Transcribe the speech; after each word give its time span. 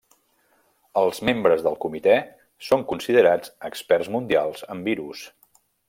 Els 1.01 1.19
membres 1.29 1.61
del 1.67 1.77
comitè 1.85 2.15
són 2.69 2.87
considerats 2.95 3.55
experts 3.71 4.11
mundials 4.17 4.69
en 4.79 4.83
virus. 4.93 5.29